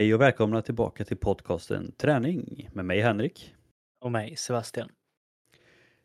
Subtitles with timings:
[0.00, 3.54] Hej och välkomna tillbaka till podcasten Träning med mig Henrik.
[4.00, 4.88] Och mig Sebastian.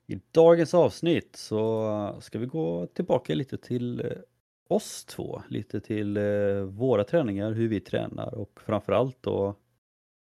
[0.07, 4.07] I dagens avsnitt så ska vi gå tillbaka lite till eh,
[4.67, 6.23] oss två, lite till eh,
[6.61, 9.55] våra träningar, hur vi tränar och framförallt då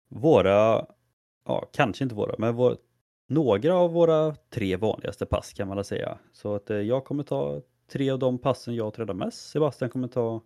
[0.08, 0.86] våra,
[1.44, 2.76] ja kanske inte våra, men vår,
[3.28, 6.18] några av våra tre vanligaste pass kan man väl säga.
[6.32, 7.62] Så att eh, jag kommer ta
[7.92, 10.42] tre av de passen jag tränar mest, Sebastian kommer ta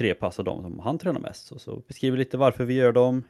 [0.00, 1.52] tre pass av dem som han tränar mest.
[1.52, 3.22] Och så beskriver lite varför vi gör dem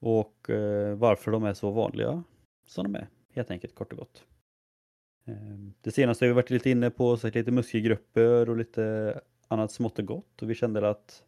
[0.00, 2.22] och eh, varför de är så vanliga
[2.66, 4.24] som de är, helt enkelt kort och gott.
[5.26, 5.34] Eh,
[5.80, 9.98] det senaste har vi varit lite inne på, så lite muskelgrupper och lite annat smått
[9.98, 11.22] och gott och vi kände att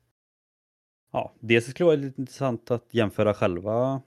[1.13, 4.03] ja, dels skulle det vara lite intressant att jämföra själva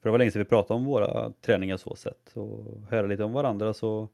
[0.00, 3.24] för det var länge sedan vi pratade om våra träningar så sett och höra lite
[3.24, 4.08] om varandra så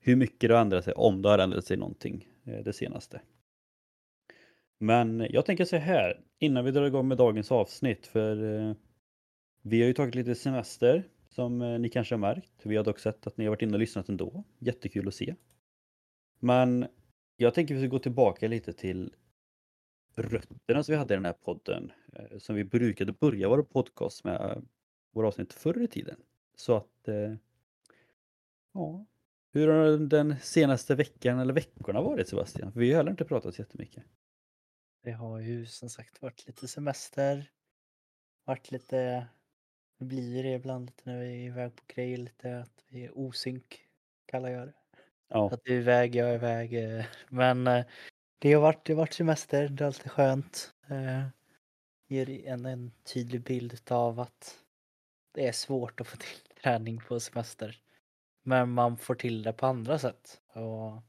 [0.00, 3.20] hur mycket det har ändrat sig, om det har ändrat sig någonting eh, det senaste.
[4.78, 8.74] Men jag tänker så här, innan vi drar igång med dagens avsnitt, för eh,
[9.62, 12.52] vi har ju tagit lite semester som eh, ni kanske har märkt.
[12.62, 14.44] Vi har dock sett att ni har varit inne och lyssnat ändå.
[14.58, 15.34] Jättekul att se.
[16.38, 16.86] Men
[17.36, 19.12] jag tänker att vi ska gå tillbaka lite till
[20.14, 21.92] rötterna som vi hade i den här podden.
[22.12, 24.62] Eh, som vi brukade börja vår podcast med, eh,
[25.12, 26.16] våra avsnitt förr i tiden.
[26.56, 27.34] Så att, eh,
[28.72, 29.06] ja.
[29.52, 32.72] Hur har den senaste veckan eller veckorna varit Sebastian?
[32.74, 34.04] Vi har heller inte pratat så jättemycket.
[35.06, 37.50] Det har ju som sagt varit lite semester.
[38.44, 39.26] Varit lite,
[39.98, 43.18] det blir det ibland lite när vi är iväg på grejer, lite att vi är
[43.18, 43.88] osynk
[44.26, 44.74] kallar jag det.
[45.28, 45.50] Ja.
[45.52, 46.74] Att du är iväg, jag är iväg.
[46.74, 47.84] Eh, men eh,
[48.38, 50.74] det har varit, det har varit semester, det är alltid skönt.
[50.88, 51.26] Eh,
[52.08, 54.58] ger en, en tydlig bild av att
[55.32, 57.80] det är svårt att få till träning på semester.
[58.42, 60.40] Men man får till det på andra sätt.
[60.52, 61.02] Och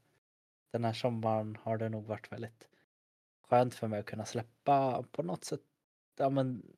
[0.72, 2.68] den här sommaren har det nog varit väldigt
[3.50, 5.62] skönt för mig att kunna släppa på något sätt,
[6.18, 6.78] ja men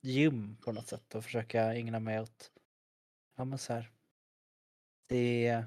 [0.00, 2.52] gym på något sätt och försöka ägna mig åt,
[3.36, 3.90] ja men så här.
[5.06, 5.64] Det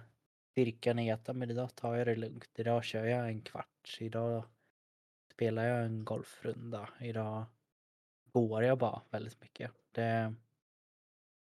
[0.51, 4.43] styrkan i att, men idag tar jag det lugnt, idag kör jag en kvart, idag
[5.31, 7.45] spelar jag en golfrunda, idag
[8.31, 9.71] går jag bara väldigt mycket.
[9.91, 10.35] Det,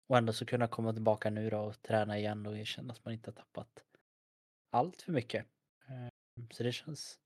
[0.07, 3.15] och ändå så kunna komma tillbaka nu då och träna igen och känna att man
[3.15, 3.85] inte har tappat
[4.71, 5.47] allt för mycket.
[5.87, 7.19] Ehm, så det känns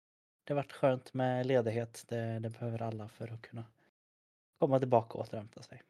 [0.47, 2.05] det varit skönt med ledighet.
[2.09, 3.65] Det, det behöver alla för att kunna
[4.59, 5.83] komma tillbaka och återhämta sig.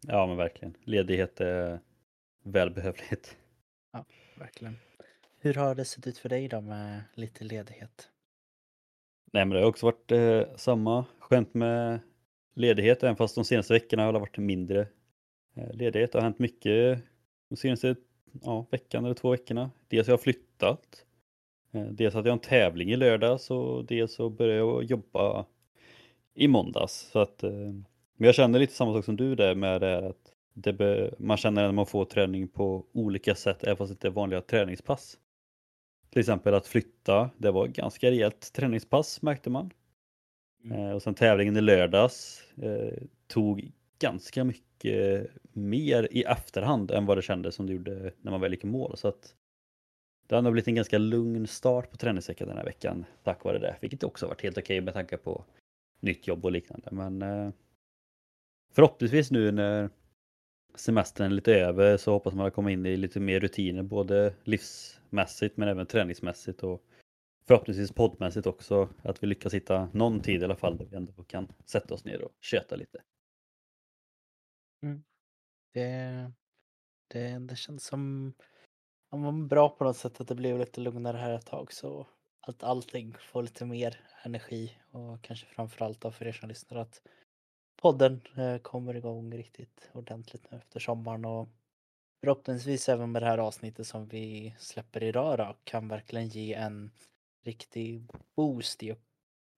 [0.00, 0.76] Ja men verkligen.
[0.84, 1.80] Ledighet är
[2.42, 3.36] välbehövligt.
[3.92, 4.04] Ja,
[4.38, 4.76] verkligen.
[5.38, 8.10] Hur har det sett ut för dig då med lite ledighet?
[9.32, 11.04] Nej men det har också varit eh, samma.
[11.18, 12.00] Skönt med
[12.54, 14.88] ledighet även fast de senaste veckorna har det varit mindre
[15.54, 16.12] eh, ledighet.
[16.12, 17.02] Det har hänt mycket
[17.48, 17.96] de senaste
[18.42, 19.70] ja, veckan eller två veckorna.
[19.88, 21.05] Dels har jag flyttat
[21.90, 25.46] dels hade jag en tävling i lördags och dels så började jag jobba
[26.34, 27.08] i måndags.
[27.12, 27.50] Så att, eh,
[28.16, 31.64] men jag känner lite samma sak som du där med det att det man känner
[31.64, 35.18] att man får träning på olika sätt även fast det inte är vanliga träningspass.
[36.10, 39.70] Till exempel att flytta, det var ganska rejält träningspass märkte man.
[40.64, 40.78] Mm.
[40.78, 47.18] Eh, och sen tävlingen i lördags eh, tog ganska mycket mer i efterhand än vad
[47.18, 48.96] det kändes som det gjorde när man väl gick i mål.
[48.96, 49.34] Så att
[50.26, 53.58] det har nog blivit en ganska lugn start på träningsveckan den här veckan tack vare
[53.58, 55.44] det, vilket också varit helt okej med tanke på
[56.00, 56.88] nytt jobb och liknande.
[56.92, 57.50] Men eh,
[58.72, 59.90] förhoppningsvis nu när
[60.74, 64.34] semestern är lite över så hoppas man att komma in i lite mer rutiner både
[64.44, 66.82] livsmässigt men även träningsmässigt och
[67.46, 68.88] förhoppningsvis poddmässigt också.
[69.02, 72.04] Att vi lyckas hitta någon tid i alla fall där vi ändå kan sätta oss
[72.04, 73.02] ner och köta lite.
[74.82, 75.02] Mm.
[75.72, 76.32] Det,
[77.08, 78.32] det, det känns som
[79.10, 82.06] han var bra på något sätt att det blev lite lugnare här ett tag så
[82.40, 87.02] att allting får lite mer energi och kanske framförallt då för er som lyssnar att
[87.76, 91.48] podden eh, kommer igång riktigt ordentligt nu efter sommaren och
[92.20, 96.90] förhoppningsvis även med det här avsnittet som vi släpper idag då kan verkligen ge en
[97.44, 98.06] riktig
[98.36, 98.98] boost i att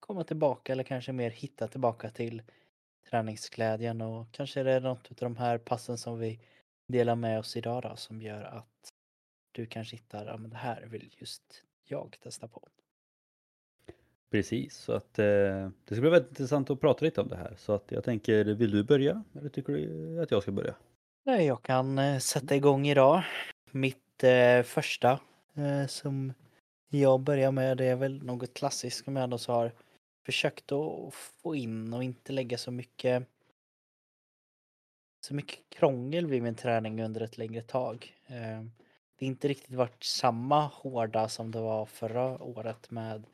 [0.00, 2.42] komma tillbaka eller kanske mer hitta tillbaka till
[3.10, 6.40] träningsglädjen och kanske är det något av de här passen som vi
[6.88, 8.92] delar med oss idag då som gör att
[9.52, 12.68] du kanske hittar, ja men det här vill just jag testa på.
[14.30, 15.24] Precis, så att eh,
[15.84, 17.54] det ska bli väldigt intressant att prata lite om det här.
[17.58, 20.74] Så att jag tänker, vill du börja eller tycker du att jag ska börja?
[21.24, 23.22] Nej, jag kan eh, sätta igång idag.
[23.70, 25.20] Mitt eh, första
[25.54, 26.32] eh, som
[26.88, 29.72] jag börjar med det är väl något klassiskt som jag ändå så har
[30.26, 33.26] försökt att få in och inte lägga så mycket
[35.20, 38.14] så mycket krångel vid min träning under ett längre tag.
[39.18, 43.24] Det inte riktigt varit samma hårda som det var förra året med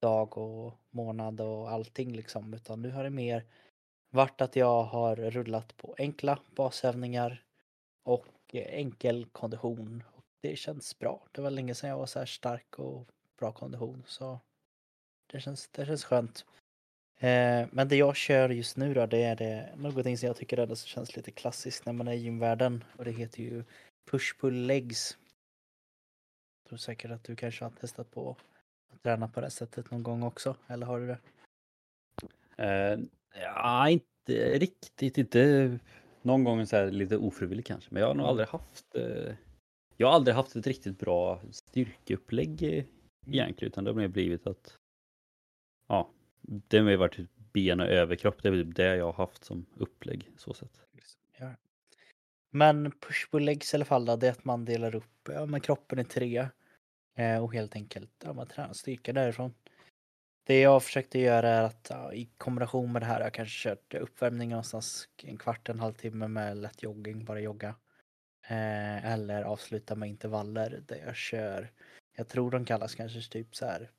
[0.00, 2.54] dag och månad och allting liksom.
[2.54, 3.44] Utan nu har det mer
[4.10, 7.44] varit att jag har rullat på enkla basövningar
[8.02, 10.02] och enkel kondition.
[10.40, 11.22] Det känns bra.
[11.32, 14.40] Det var länge sedan jag var så här stark och bra kondition så
[15.32, 16.44] det känns, det känns skönt.
[17.18, 20.58] Eh, men det jag kör just nu då, det är det, någonting som jag tycker
[20.58, 23.64] ändå känns lite klassiskt när man är i gymvärlden och det heter ju
[24.10, 25.18] push-pull legs.
[26.62, 28.36] Jag tror säkert att du kanske har testat på
[28.92, 31.18] att träna på det sättet någon gång också, eller har du det?
[32.56, 32.98] Eh,
[33.42, 35.78] ja, inte riktigt, inte
[36.22, 39.34] någon gång så här lite ofrivilligt kanske, men jag har nog aldrig haft eh,
[39.96, 42.84] jag har aldrig haft ett riktigt bra styrkeupplägg eh,
[43.26, 44.78] egentligen, utan det har blivit att
[45.86, 46.10] ja,
[46.40, 48.42] det har varit typ ben och överkropp.
[48.42, 50.80] Det är typ det jag har haft som upplägg så sett.
[51.38, 51.50] Ja.
[52.54, 55.46] Men push pull legs i alla fall då, det är att man delar upp ja,
[55.46, 56.48] men kroppen i tre
[57.16, 59.54] eh, och helt enkelt ja, man tränar styrka därifrån.
[60.44, 63.94] Det jag försökte göra är att ja, i kombination med det här jag kanske kört
[63.94, 67.74] uppvärmning någonstans en kvart, en halvtimme med lätt jogging, bara jogga.
[68.46, 71.72] Eh, eller avsluta med intervaller där jag kör,
[72.16, 73.90] jag tror de kallas kanske typ så här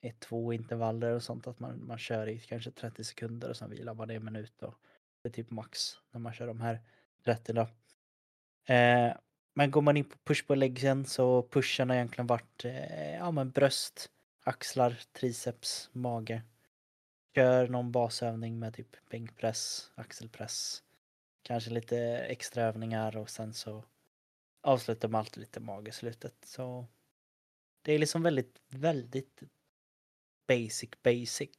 [0.00, 3.70] ett, två intervaller och sånt att man, man kör i kanske 30 sekunder och sen
[3.70, 4.74] vilar man i en minut och
[5.22, 5.80] det är typ max
[6.10, 6.80] när man kör de här
[7.24, 7.68] 30 då.
[8.68, 9.16] Eh,
[9.54, 13.30] men går man in på push på läggen så pushen har egentligen varit eh, ja,
[13.30, 14.10] men bröst,
[14.44, 16.42] axlar, triceps, mage.
[17.34, 20.82] Kör någon basövning med typ bänkpress, axelpress,
[21.42, 23.84] kanske lite extra övningar och sen så
[24.62, 26.34] avslutar man alltid lite mage i slutet.
[26.44, 26.86] Så
[27.82, 29.42] det är liksom väldigt, väldigt
[30.48, 31.50] basic basic.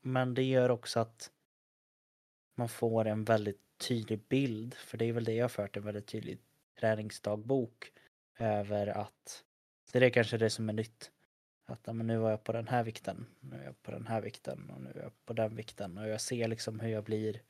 [0.00, 1.30] Men det gör också att
[2.54, 5.84] man får en väldigt tydlig bild, för det är väl det jag har fört, en
[5.84, 6.38] väldigt tydlig
[6.80, 7.92] träningsdagbok
[8.38, 9.44] över att,
[9.84, 11.10] så det är kanske det som är nytt.
[11.68, 14.20] Att men nu var jag på den här vikten, nu är jag på den här
[14.20, 17.42] vikten och nu är jag på den vikten och jag ser liksom hur jag blir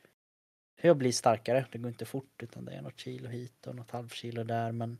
[0.77, 1.67] hur jag blir starkare.
[1.73, 4.99] Det går inte fort utan det är något kilo hit och något halvkilo där men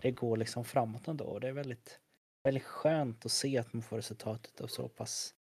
[0.00, 2.00] det går liksom framåt ändå och det är väldigt
[2.42, 5.34] väldigt skönt att se att man får resultatet av så pass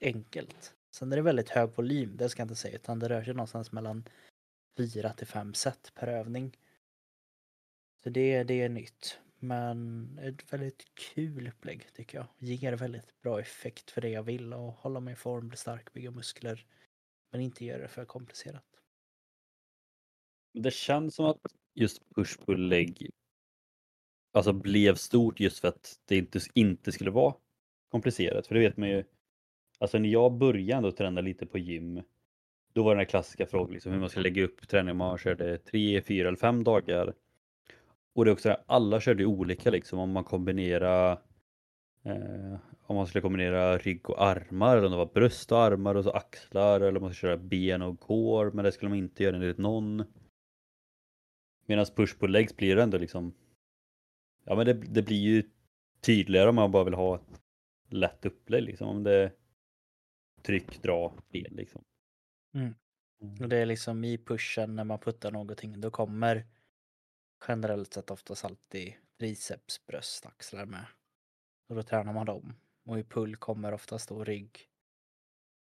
[0.00, 0.74] enkelt.
[0.90, 3.34] Sen är det väldigt hög volym, det ska jag inte säga, utan det rör sig
[3.34, 4.04] någonstans mellan
[4.76, 6.56] 4 till 5 set per övning.
[8.02, 9.18] Så det, det är nytt.
[9.38, 12.26] Men ett väldigt kul upplägg tycker jag.
[12.38, 15.92] Ger väldigt bra effekt för det jag vill och hålla mig i form, bli stark,
[15.92, 16.66] bygga muskler.
[17.30, 18.64] Men inte göra det för komplicerat.
[20.52, 21.40] Det känns som att
[21.74, 23.10] just push-pull-leg
[24.32, 27.34] alltså blev stort just för att det inte, inte skulle vara
[27.88, 28.46] komplicerat.
[28.46, 29.04] För det vet man ju,
[29.78, 32.02] alltså när jag började ändå träna lite på gym,
[32.72, 34.96] då var den här klassiska frågan liksom, hur man ska lägga upp träningen.
[34.96, 37.14] Man körde tre, fyra eller fem dagar.
[38.18, 41.12] Och det är också alla körde olika liksom om man kombinerar
[42.02, 45.94] eh, om man skulle kombinera rygg och armar eller om det var bröst och armar
[45.94, 48.98] och så axlar eller om man skulle köra ben och core men det skulle man
[48.98, 50.04] inte göra enligt någon.
[51.66, 53.34] Medan push på legs blir det ändå liksom
[54.44, 55.42] ja men det, det blir ju
[56.00, 57.42] tydligare om man bara vill ha ett
[57.88, 58.88] lätt upplägg liksom.
[58.88, 59.32] Om det är
[60.42, 61.82] tryck, dra, ben liksom.
[62.54, 62.74] Mm.
[63.22, 63.42] mm.
[63.42, 66.46] Och det är liksom i pushen när man puttar någonting då kommer
[67.48, 70.84] generellt sett oftast alltid triceps, bröst, axlar med.
[71.68, 72.54] Och då tränar man dem.
[72.84, 74.68] Och i pull kommer oftast då rygg,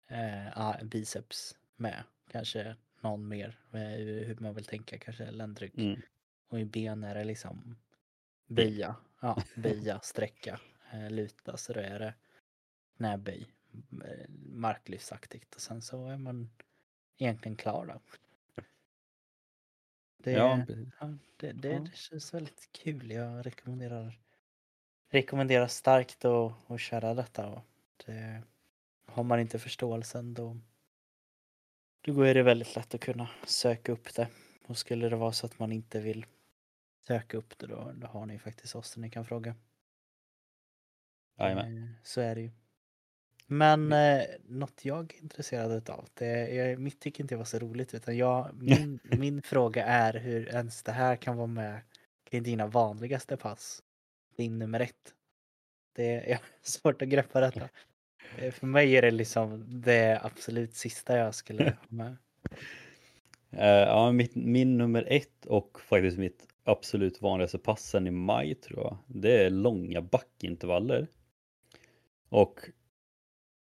[0.08, 2.04] eh, biceps med.
[2.30, 3.80] Kanske någon mer, eh,
[4.26, 5.78] hur man vill tänka, kanske ländrygg.
[5.78, 6.00] Mm.
[6.48, 7.76] Och i ben är det liksom
[8.46, 10.60] Böja, ja, böja, sträcka,
[10.92, 12.14] eh, luta så då är det
[12.96, 13.46] knäböj,
[14.04, 16.50] eh, marklyftsaktigt och sen så är man
[17.18, 18.00] egentligen klar då.
[20.22, 20.64] Det, ja,
[21.00, 23.10] ja det, det, det känns väldigt kul.
[23.10, 24.18] Jag rekommenderar,
[25.08, 27.46] rekommenderar starkt att, att köra detta.
[27.48, 27.64] Och
[28.06, 28.42] det,
[29.06, 30.56] har man inte förståelsen då,
[32.00, 34.28] då är det väldigt lätt att kunna söka upp det.
[34.66, 36.26] Och skulle det vara så att man inte vill
[37.06, 39.54] söka upp det då, då har ni faktiskt oss ni kan fråga.
[41.38, 41.78] Jajamän.
[41.78, 42.50] Eh, så är det ju.
[43.52, 47.58] Men eh, något jag är intresserad av, det, jag, mitt tycker inte jag var så
[47.58, 51.80] roligt utan jag, min, min fråga är hur ens det här kan vara med
[52.30, 53.82] i dina vanligaste pass.
[54.36, 55.14] Din nummer ett.
[55.96, 57.68] Det är svårt att greppa detta.
[58.38, 62.16] Eh, för mig är det liksom det absolut sista jag skulle ha med.
[63.52, 68.80] Uh, ja, mitt, min nummer ett och faktiskt mitt absolut vanligaste passen i maj tror
[68.80, 68.98] jag.
[69.06, 71.06] Det är långa backintervaller.
[72.28, 72.60] Och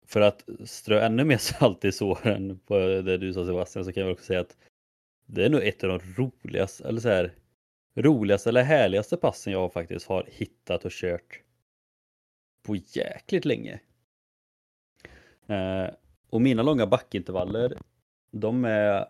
[0.10, 4.04] för att strö ännu mer salt i såren på det du sa Sebastian så kan
[4.04, 4.58] jag också säga att
[5.25, 7.34] det är nog ett av de roligaste, eller så här,
[7.96, 11.42] roligaste eller härligaste passen jag faktiskt har hittat och kört
[12.63, 13.80] på jäkligt länge.
[15.48, 15.88] Eh,
[16.30, 17.78] och mina långa backintervaller,
[18.32, 19.08] de är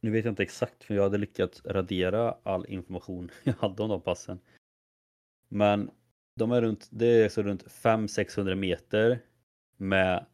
[0.00, 3.88] nu vet jag inte exakt för jag hade lyckats radera all information jag hade om
[3.88, 4.40] de passen.
[5.48, 5.90] Men
[6.34, 9.20] de är runt, det är alltså runt 500-600 meter
[9.76, 10.26] med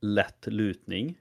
[0.00, 1.18] lätt lutning.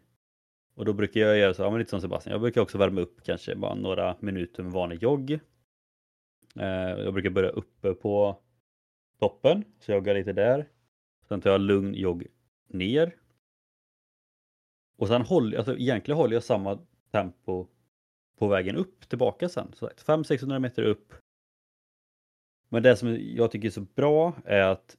[0.76, 3.02] Och då brukar jag göra så, ja, men lite som Sebastian, jag brukar också värma
[3.02, 5.32] upp kanske bara några minuter med vanlig jogg.
[6.56, 8.42] Eh, jag brukar börja uppe på
[9.20, 10.70] toppen, så jag joggar lite där.
[11.28, 12.28] Sen tar jag lugn jogg
[12.68, 13.16] ner.
[14.98, 16.80] Och sen håller, alltså egentligen håller jag samma
[17.12, 17.68] tempo
[18.38, 19.72] på vägen upp tillbaka sen.
[19.72, 21.14] 500-600 meter upp.
[22.70, 24.98] Men det som jag tycker är så bra är att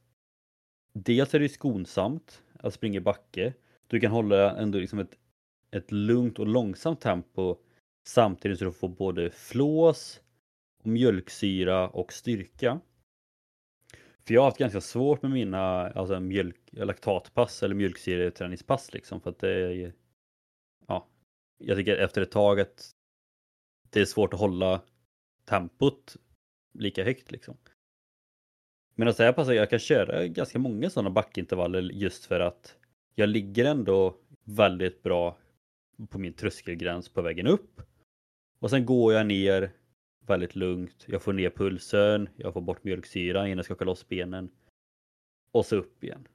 [0.92, 3.54] dels är det skonsamt att springa i backe.
[3.86, 5.18] Du kan hålla ändå liksom ett,
[5.70, 7.56] ett lugnt och långsamt tempo
[8.08, 10.20] samtidigt som du får både flås,
[10.78, 12.80] och mjölksyra och styrka.
[14.26, 19.30] För jag har haft ganska svårt med mina alltså mjölk, laktatpass eller mjölksyreträningspass liksom för
[19.30, 19.92] att det är
[20.86, 21.08] ja,
[21.58, 22.90] jag tycker efter ett tag att
[23.90, 24.82] det är svårt att hålla
[25.44, 26.16] tempot
[26.72, 27.56] lika högt liksom.
[28.98, 32.76] Men alltså jag passar, jag kan köra ganska många sådana backintervaller just för att
[33.14, 35.36] jag ligger ändå väldigt bra
[36.08, 37.80] på min tröskelgräns på vägen upp.
[38.58, 39.70] Och sen går jag ner
[40.26, 41.04] väldigt lugnt.
[41.06, 44.50] Jag får ner pulsen, jag får bort mjölksyra innan jag skakar loss benen.
[45.52, 46.28] Och så upp igen.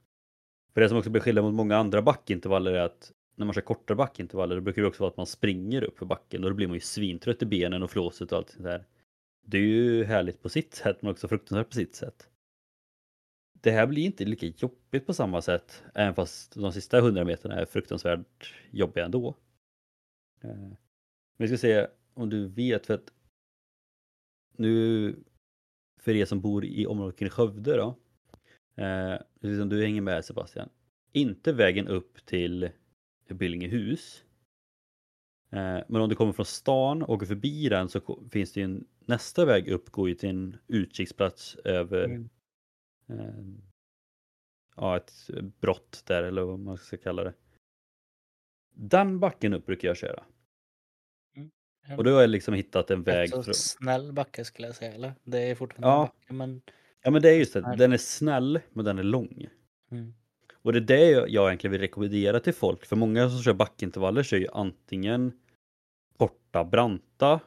[0.74, 3.62] För det som också blir skillnad mot många andra backintervaller är att när man kör
[3.62, 6.56] korta backintervaller då brukar det också vara att man springer upp för backen och då
[6.56, 8.84] blir man ju svintrött i benen och flåset och allt sånt där.
[9.46, 12.28] Det är ju härligt på sitt sätt men också fruktansvärt på sitt sätt.
[13.64, 17.54] Det här blir inte lika jobbigt på samma sätt även fast de sista 100 meterna
[17.54, 19.36] är fruktansvärt jobbiga ändå.
[20.40, 20.76] Eh, men
[21.36, 23.12] vi ska se om du vet för att
[24.56, 25.16] nu
[26.00, 27.98] för er som bor i området kring Skövde då.
[28.82, 30.68] Eh, precis som du hänger med Sebastian.
[31.12, 32.70] Inte vägen upp till
[33.28, 34.24] Billingehus.
[35.50, 38.64] Eh, men om du kommer från stan och åker förbi den så finns det ju
[38.64, 42.28] en, nästa väg upp går ju till en utkiksplats över mm
[43.08, 43.44] eh,
[44.76, 45.30] ja, ett
[45.60, 47.34] brott där eller vad man ska kalla det.
[48.74, 50.24] Den backen upp brukar jag köra.
[51.36, 51.98] Mm.
[51.98, 53.30] Och då har jag liksom hittat en väg.
[53.30, 53.54] Så från...
[53.54, 55.14] snäll backe skulle jag säga eller?
[55.24, 56.02] Det är fortfarande ja.
[56.02, 56.62] en backe men.
[57.02, 59.46] Ja men det är just det, den är snäll men den är lång.
[59.90, 60.14] Mm.
[60.54, 62.86] Och det är det jag egentligen vill rekommendera till folk.
[62.86, 65.32] För många som kör backintervaller kör ju antingen
[66.16, 67.40] korta branta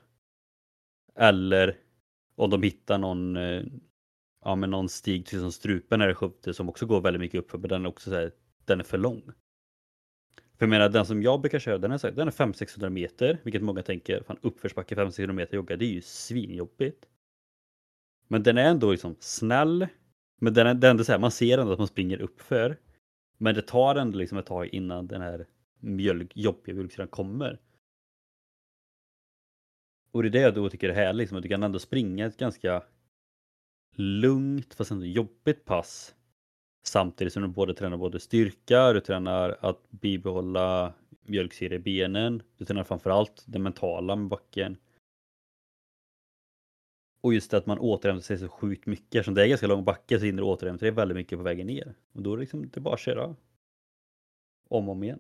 [1.16, 1.78] eller
[2.36, 3.64] om de hittar någon, eh,
[4.48, 7.40] ja, men någon stig till som strupen är det Skövde som också går väldigt mycket
[7.40, 8.32] upp men den är också så här,
[8.66, 9.22] den är för lång.
[10.36, 12.90] För jag menar den som jag brukar köra den är, så här, den är 500-600
[12.90, 17.06] meter vilket många tänker, fan uppförsbacke 500-600 meter jogga det är ju svinjobbigt.
[18.28, 19.88] Men den är ändå liksom snäll
[20.42, 22.78] men den är, den är ändå så här, man ser ändå att man springer uppför.
[23.38, 25.46] Men det tar ändå liksom ett tag innan den här
[25.80, 27.60] mjölk, jobbiga mjölksyran kommer.
[30.12, 32.26] Och det är det jag då tycker är härligt, liksom, att du kan ändå springa
[32.26, 32.84] ett ganska
[33.98, 36.16] lugnt fast ändå jobbigt pass.
[36.84, 42.66] Samtidigt som du både tränar både styrka, du tränar att bibehålla mjölksyra i benen, du
[42.66, 44.78] tränar framförallt det mentala med backen.
[47.22, 49.16] Och just det att man återhämtar sig så sjukt mycket.
[49.16, 51.68] Eftersom det är ganska lång backe så hinner du återhämta dig väldigt mycket på vägen
[51.68, 51.96] ner.
[52.14, 53.26] Och då är det liksom det bara att köra
[54.70, 55.20] om och om igen.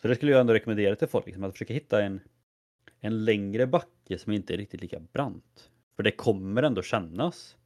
[0.00, 2.20] Så det skulle jag ändå rekommendera till folk, liksom, att försöka hitta en,
[3.00, 5.70] en längre backe som inte är riktigt lika brant.
[5.96, 7.56] För det kommer ändå kännas.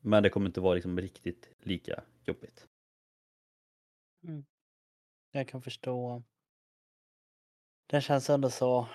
[0.00, 2.66] Men det kommer inte vara liksom riktigt lika jobbigt.
[4.22, 4.44] Mm.
[5.30, 6.22] Jag kan förstå.
[7.86, 8.88] Det känns ändå så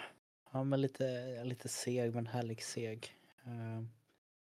[0.54, 3.16] Ja, men lite, lite seg men härlig seg.
[3.46, 3.84] Eh,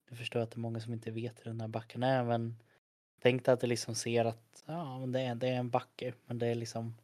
[0.10, 2.56] jag förstår att det är många som inte vet hur den här backen är men
[3.22, 6.14] tänk dig att du liksom ser att ja, men det, är, det är en backe
[6.26, 6.96] men det är liksom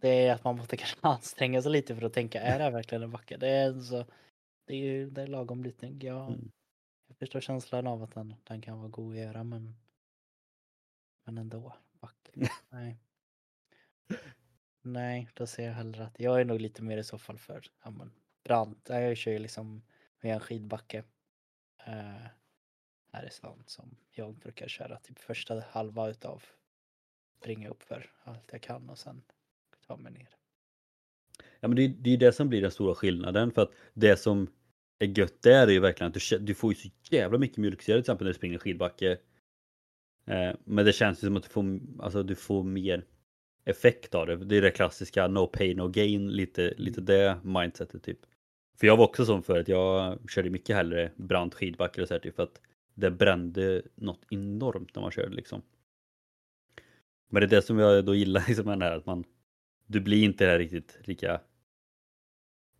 [0.00, 2.70] det är att man måste kanske anstränga sig lite för att tänka är det här
[2.70, 3.36] verkligen en backe?
[3.36, 4.04] Det är, så,
[4.70, 6.00] det är ju det är lagom lutning.
[6.02, 6.50] Jag, mm.
[7.06, 9.74] jag förstår känslan av att den, den kan vara god att göra men
[11.24, 12.30] men ändå, backe.
[12.68, 12.98] Nej.
[14.82, 17.66] Nej, då ser jag hellre att jag är nog lite mer i så fall för
[17.84, 18.12] ja, men,
[18.44, 18.86] brant.
[18.88, 19.82] Jag kör ju liksom
[20.20, 21.04] med en skidbacke
[21.86, 22.26] eh,
[23.12, 26.42] här i stan som jag brukar köra typ första halva utav
[27.40, 29.22] springa upp för allt jag kan och sen
[29.86, 30.36] ta mig ner.
[31.60, 34.50] Ja men det, det är det som blir den stora skillnaden för att det som
[35.00, 37.94] är gött där är ju verkligen att du, du får ju så jävla mycket mjölksyra
[37.94, 39.18] till exempel när du springer skidbacke.
[40.26, 43.04] Eh, men det känns ju som att du får, alltså, du får mer
[43.64, 44.36] effekt av det.
[44.36, 48.18] Det är det klassiska no pay no gain, lite, lite det mindsetet typ.
[48.78, 52.20] För jag var också sån förut, jag körde mycket hellre brant skidbacke och så här,
[52.20, 52.60] typ för att
[52.94, 55.62] det brände något enormt när man körde liksom.
[57.30, 59.24] Men det är det som jag då gillar liksom med den här att man
[59.86, 61.40] du blir inte här riktigt lika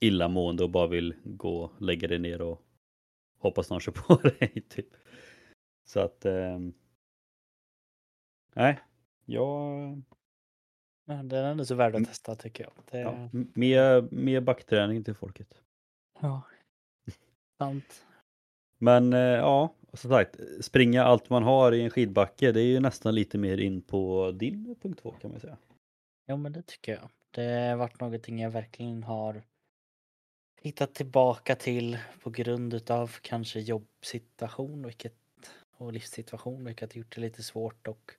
[0.00, 2.62] illamående och bara vill gå och lägga dig ner och
[3.38, 4.62] hoppas någon kör på dig.
[4.68, 4.88] Typ.
[5.88, 6.58] Så att eh,
[8.54, 8.80] nej,
[9.24, 10.02] jag
[11.06, 12.06] den är ändå så värd att Mm.
[12.06, 12.72] testa tycker jag.
[12.90, 13.40] Det, ja, ja.
[13.54, 15.62] mer, mer backträning till folket.
[17.58, 18.06] Sant.
[18.78, 22.80] Men eh, ja, som sagt, springa allt man har i en skidbacke, det är ju
[22.80, 25.56] nästan lite mer in på din punkt två kan man säga.
[26.28, 27.08] Jo men det tycker jag.
[27.30, 29.42] Det har varit någonting jag verkligen har
[30.60, 35.14] hittat tillbaka till på grund utav kanske jobbsituation vilket,
[35.76, 38.12] och livssituation vilket gjort det lite svårt och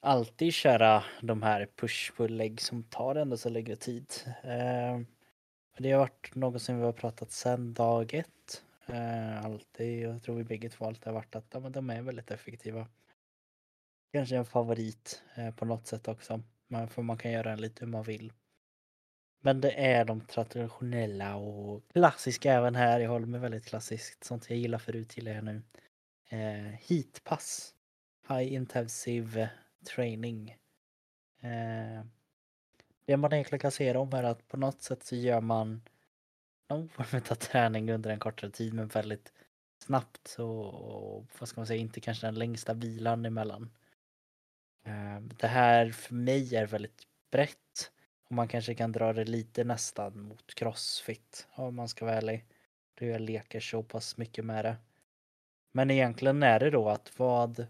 [0.00, 4.12] alltid köra de här push-pull-lägg som tar ändå så längre tid.
[4.42, 5.00] Eh,
[5.78, 8.62] det har varit något som vi har pratat sedan dag ett.
[8.86, 12.02] Eh, alltid, jag tror vi bägge två alltid har varit att ja, men de är
[12.02, 12.88] väldigt effektiva.
[14.12, 16.42] Kanske en favorit eh, på något sätt också.
[16.68, 18.32] Men för man kan göra den lite hur man vill.
[19.46, 23.00] Men det är de traditionella och klassiska även här.
[23.00, 24.24] Jag håller mig väldigt klassiskt.
[24.24, 25.62] Sånt jag gillar förut gillar jag nu.
[26.28, 27.74] Eh, heatpass.
[28.28, 29.50] High intensive
[29.94, 30.50] training.
[31.40, 32.04] Eh,
[33.04, 35.82] det man egentligen kan säga om är att på något sätt så gör man
[36.68, 39.32] någon form av träning under en kortare tid men väldigt
[39.78, 43.70] snabbt och, och vad ska man säga, inte kanske den längsta vilan emellan.
[44.84, 47.90] Eh, Det här för mig är väldigt brett
[48.28, 52.44] och man kanske kan dra det lite nästan mot crossfit om man ska vara ärlig.
[52.94, 54.76] Då jag leker så pass mycket med det.
[55.72, 57.66] Men egentligen är det då att vad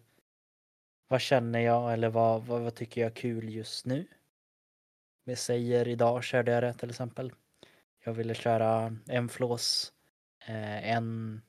[1.09, 4.07] vad känner jag eller vad, vad, vad tycker jag är kul just nu?
[5.25, 7.33] Vi säger idag körde jag det till exempel.
[8.05, 9.93] Jag ville köra en flås,
[10.47, 11.43] eh, en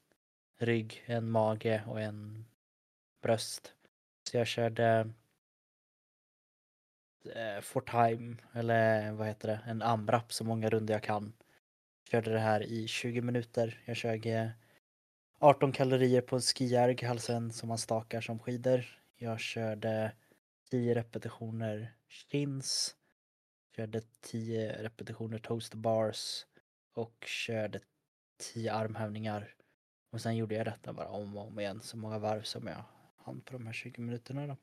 [0.57, 2.45] rygg, en mage och en
[3.21, 3.73] bröst.
[4.30, 5.10] Så jag körde
[7.27, 11.33] eh, for time, eller vad heter det, en AMRAP så många runder jag kan.
[12.11, 13.81] Körde det här i 20 minuter.
[13.85, 14.51] Jag körde
[15.39, 18.85] 18 kalorier på en skijärg, alltså en som man stakar som skidor.
[19.15, 20.11] Jag körde
[20.71, 22.95] 10 repetitioner chins.
[23.75, 26.45] Körde 10 repetitioner toast bars.
[26.93, 27.79] Och körde
[28.38, 29.55] 10 armhävningar.
[30.09, 32.83] Och sen gjorde jag detta bara om och om igen så många varv som jag
[33.17, 34.57] hann på de här 20 minuterna då.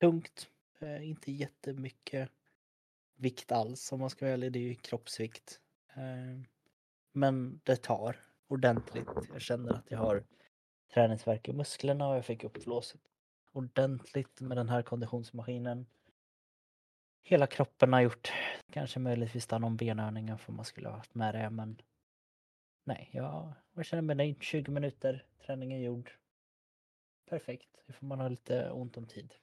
[0.00, 0.50] Tungt.
[0.80, 2.30] Eh, inte jättemycket
[3.16, 4.52] vikt alls om man ska vara ärlig.
[4.52, 5.60] Det är ju kroppsvikt.
[5.94, 6.40] Eh,
[7.12, 8.16] men det tar
[8.48, 9.08] ordentligt.
[9.32, 10.24] Jag känner att jag har
[10.94, 13.00] träningsvärk i musklerna och jag fick upp flåset
[13.52, 15.86] ordentligt med den här konditionsmaskinen.
[17.22, 18.32] Hela kroppen har gjort
[18.70, 21.82] kanske möjligtvis någon benövningar för man skulle ha haft med det men
[22.84, 24.42] nej, jag, jag känner mig nöjd.
[24.42, 26.10] 20 minuter, träningen gjord.
[27.28, 29.34] Perfekt, Nu får man ha lite ont om tid.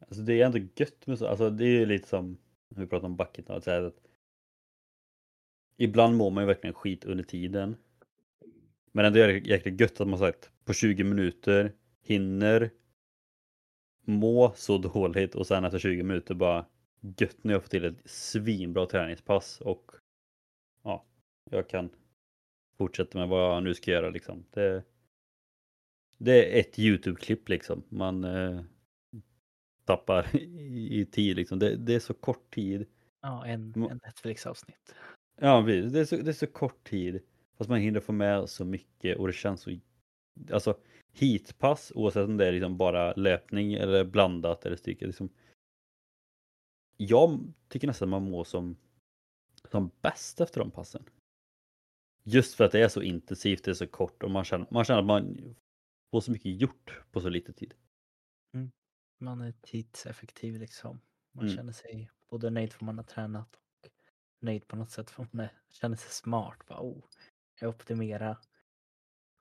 [0.00, 2.88] Alltså det är ändå gött med så, alltså det är ju lite som när vi
[2.88, 4.06] pratar om bucket att säga att
[5.76, 7.76] ibland mår man ju verkligen skit under tiden.
[8.92, 12.70] Men ändå är det jäkligt gött att man sagt på 20 minuter hinner
[14.04, 16.66] må så dåligt och sen efter 20 minuter bara
[17.18, 19.92] gött när jag får till ett svinbra träningspass och
[20.82, 21.04] ja,
[21.50, 21.90] jag kan
[22.78, 24.44] fortsätta med vad jag nu ska göra liksom.
[24.50, 24.82] Det,
[26.18, 27.82] det är ett Youtube-klipp liksom.
[27.88, 28.60] Man eh,
[29.84, 31.58] tappar i, i tid liksom.
[31.58, 32.86] Det, det är så kort tid.
[33.20, 34.94] Ja, en, en Netflix-avsnitt.
[35.40, 37.20] Ja, det är, så, det är så kort tid.
[37.58, 39.78] Fast man hinner få med så mycket och det känns så...
[40.52, 40.76] Alltså
[41.12, 45.06] heatpass oavsett om det är liksom bara löpning eller blandat eller styrka.
[45.06, 45.28] Liksom,
[46.96, 48.76] jag tycker nästan man mår som,
[49.70, 51.04] som bäst efter de passen.
[52.22, 54.84] Just för att det är så intensivt, det är så kort och man känner, man
[54.84, 55.54] känner att man
[56.10, 57.74] får så mycket gjort på så lite tid.
[59.20, 61.00] Man är tidseffektiv liksom.
[61.32, 61.56] Man Mm.
[61.56, 63.88] känner sig både nöjd för man har tränat och
[64.40, 66.66] nöjd på något sätt för man är, känner sig smart.
[66.66, 67.04] Bara, oh,
[67.60, 68.38] jag optimerar,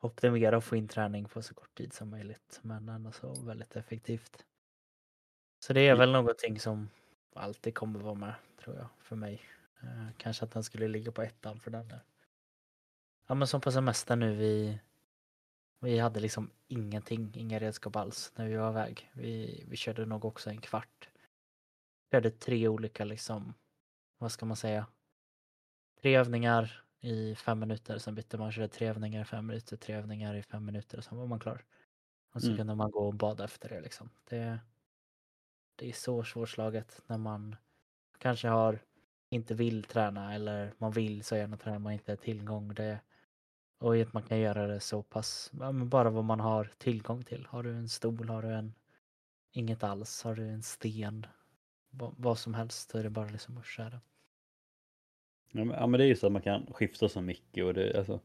[0.02, 2.60] optimerar och få in träning på så kort tid som möjligt.
[2.64, 4.46] Men ändå så väldigt effektivt.
[5.60, 5.96] Så det är Ja.
[5.96, 6.90] väl någonting som
[7.36, 9.42] alltid kommer vara med tror jag för mig.
[9.84, 12.04] Eh, kanske att den skulle ligga på ettan för den är.
[13.28, 14.80] Ja men som på semestern nu vi
[15.80, 19.12] vi hade liksom ingenting, inga redskap alls när vi var iväg.
[19.14, 21.10] Vi, vi körde nog också en kvart.
[22.12, 23.54] Körde tre olika liksom,
[24.18, 24.88] vad ska man säga?
[26.02, 29.96] Tre övningar i fem minuter, sen bytte man, körde tre övningar i fem minuter, tre
[29.96, 31.66] övningar i fem minuter och sen var man klar.
[32.34, 32.58] Och så Mm.
[32.58, 34.10] kunde man gå och bada efter det liksom.
[34.30, 34.60] Det,
[35.76, 37.56] det är så svårslaget när man
[38.18, 38.80] kanske har
[39.30, 42.74] inte vill träna eller man vill så gärna träna man inte har tillgång.
[42.74, 43.00] Det,
[43.80, 45.52] Och att man kan göra det så pass,
[45.86, 47.46] bara vad man har tillgång till.
[47.46, 48.74] Har du en stol, har du en
[49.52, 51.26] inget alls, har du en sten,
[51.90, 54.02] vad, vad som helst, så är det bara liksom att köra.
[55.52, 57.74] Ja men, ja, men det är ju så att man kan skifta så mycket och
[57.74, 58.20] det, alltså,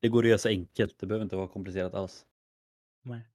[0.00, 2.26] det går att göra så enkelt, det behöver inte vara komplicerat alls.
[3.02, 3.28] Nej.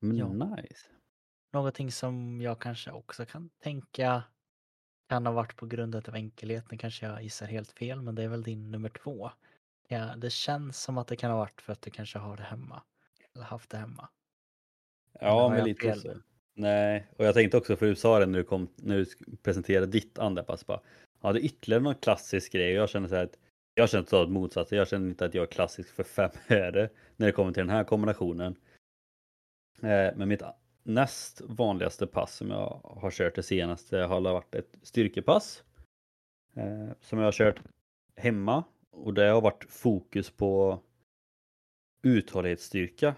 [0.00, 0.32] Men Ja.
[0.32, 0.86] nice.
[1.52, 4.22] Någonting som jag kanske också kan tänka
[5.08, 8.28] kan ha varit på grund av enkelheten, kanske jag gissar helt fel, men det är
[8.28, 9.30] väl din nummer två.
[9.88, 12.42] Ja, det känns som att det kan ha varit för att du kanske har det
[12.42, 12.82] hemma.
[13.34, 14.08] Eller haft det hemma.
[15.20, 16.00] Ja men lite fel?
[16.00, 16.16] så.
[16.54, 19.86] Nej, och jag tänkte också för du sa det när du, kom, när du presenterade
[19.86, 20.80] ditt andra pass bara.
[21.20, 23.38] Ja det är ytterligare någon klassisk grej jag känner så här att
[23.74, 24.78] jag känner totalt motsatsen.
[24.78, 27.70] Jag känner inte att jag är klassisk för fem öre när det kommer till den
[27.70, 28.56] här kombinationen.
[29.82, 30.42] Eh, Men mitt
[30.88, 35.64] näst vanligaste pass som jag har kört det senaste har varit ett styrkepass.
[36.54, 37.60] eh, Som jag har kört
[38.16, 40.80] hemma och det har varit fokus på
[42.02, 43.14] uthållighetsstyrka.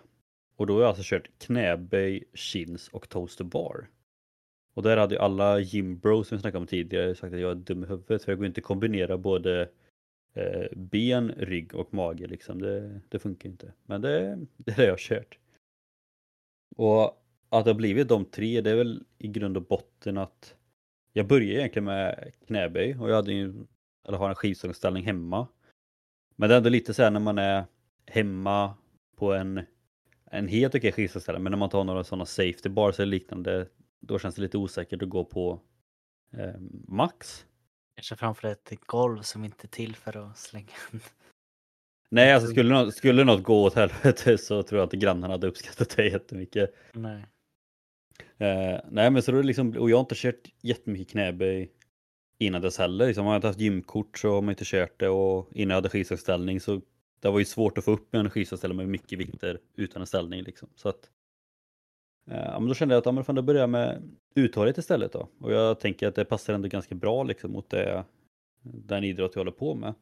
[0.56, 3.88] Och då har jag alltså kört knäböj, chins och toaster bar.
[4.74, 7.54] Och där hade ju alla gymbros som vi snackade om tidigare sagt att jag är
[7.54, 9.68] dum i huvudet för jag går inte att kombinera både
[10.34, 12.62] eh, ben, rygg och mage liksom.
[12.62, 13.72] Det, det funkar inte.
[13.84, 15.38] Men det, det är det jag har kört.
[16.76, 17.19] Och
[17.50, 20.54] att det har blivit de tre det är väl i grund och botten att
[21.12, 23.54] jag började egentligen med knäböj och jag hade ju,
[24.08, 25.48] eller har en skivstångsställning hemma.
[26.36, 27.64] Men det är ändå lite så här när man är
[28.06, 28.74] hemma
[29.16, 29.60] på en,
[30.24, 33.68] en helt okej skivstångsställning men när man tar några sådana safety bars eller liknande
[34.00, 35.60] då känns det lite osäkert att gå på
[36.32, 37.46] eh, max.
[37.96, 41.00] Kanske framför ett golv som inte är till för att slänga en.
[42.12, 45.46] Nej, alltså skulle något, skulle något gå åt helvete så tror jag att grannarna hade
[45.46, 46.74] uppskattat det jättemycket.
[46.92, 47.26] Nej.
[48.38, 51.70] Eh, nej men så då är det liksom, och jag har inte kört jättemycket knäböj
[52.38, 53.06] innan dess heller.
[53.06, 55.76] Liksom, har jag inte haft gymkort så har man inte kört det och innan jag
[55.76, 56.80] hade skivstångsställning så
[57.20, 60.42] det var ju svårt att få upp en skivstångsställning med mycket vikter utan en ställning
[60.42, 60.68] liksom.
[60.74, 61.10] Så att,
[62.30, 64.02] eh, ja, men då kände jag att ja, men fan, då börjar jag med
[64.34, 65.28] uthållighet istället då.
[65.40, 68.04] Och jag tänker att det passar ändå ganska bra liksom mot det,
[68.62, 69.94] den idrott jag håller på med.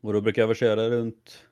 [0.00, 1.42] Och då brukar jag väl köra runt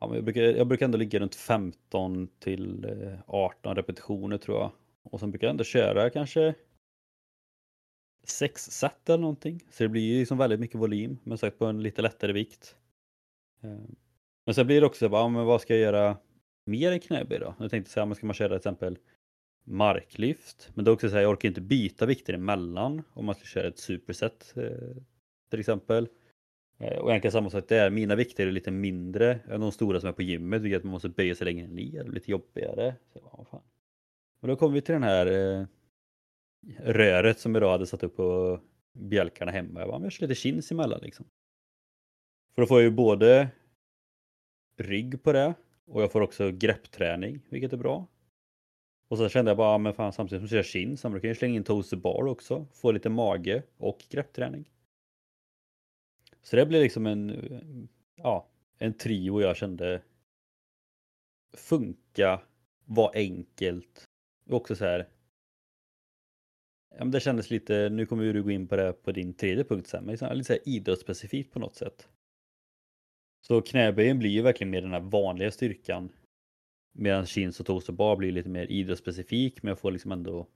[0.00, 4.58] Ja, men jag, brukar, jag brukar ändå ligga runt 15 till eh, 18 repetitioner tror
[4.58, 4.70] jag.
[5.02, 6.54] Och sen brukar jag ändå köra kanske
[8.24, 9.64] sex set eller någonting.
[9.70, 12.76] Så det blir ju liksom väldigt mycket volym, men sagt på en lite lättare vikt.
[13.62, 13.78] Eh,
[14.46, 16.16] men sen blir det också, bara, ja, men vad ska jag göra
[16.66, 17.54] mer än knäböj då?
[17.58, 18.98] Jag tänkte säga, ska man köra till exempel
[19.64, 20.70] marklyft?
[20.74, 23.44] Men det är också så här, jag orkar inte byta vikter emellan om man ska
[23.44, 25.02] köra ett superset eh,
[25.50, 26.08] till exempel.
[26.78, 30.08] Eh, och egentligen samma sak där, mina vikter är lite mindre än de stora som
[30.08, 32.94] är på gymmet, vilket att man måste böja sig längre ner, det blir lite jobbigare.
[33.12, 33.62] Så, vad fan.
[34.40, 35.66] Och då kommer vi till den här eh,
[36.78, 38.60] röret som jag då hade satt upp på
[38.92, 39.80] bjälkarna hemma.
[39.80, 41.26] Jag bara, men jag kör lite chins emellan liksom.
[42.54, 43.48] För då får jag ju både
[44.76, 45.54] rygg på det
[45.86, 48.06] och jag får också greppträning, vilket är bra.
[49.08, 51.36] Och så kände jag bara, men fan samtidigt som jag kör chins, så kan jag
[51.36, 54.64] slänga in toaster bar också, få lite mage och greppträning.
[56.46, 60.02] Så det blev liksom en, ja, en trio jag kände
[61.56, 62.42] funka,
[62.84, 64.04] var enkelt
[64.50, 65.08] och också så här.
[66.90, 69.64] Ja, men det kändes lite, nu kommer du gå in på det på din tredje
[69.64, 72.08] punkt sen, men liksom lite så här idrottsspecifikt på något sätt.
[73.46, 76.12] Så knäböjen blir ju verkligen mer den här vanliga styrkan.
[76.92, 80.46] Medan chins och toast och bar blir lite mer idrottsspecifik, men jag får liksom ändå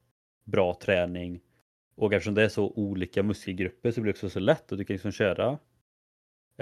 [0.44, 1.40] bra träning.
[1.94, 4.84] Och eftersom det är så olika muskelgrupper så blir det också så lätt att du
[4.84, 5.58] kan liksom köra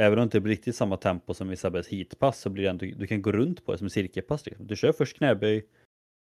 [0.01, 2.71] Även om det inte blir riktigt samma tempo som i Sabbes heatpass så blir det
[2.71, 4.47] ändå, du kan gå runt på det som cirkelpass.
[4.47, 4.67] Liksom.
[4.67, 5.67] Du kör först knäböj,